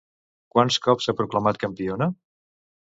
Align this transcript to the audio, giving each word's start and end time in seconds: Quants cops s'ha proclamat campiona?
Quants 0.55 0.79
cops 0.87 1.07
s'ha 1.09 1.15
proclamat 1.21 1.63
campiona? 1.67 2.11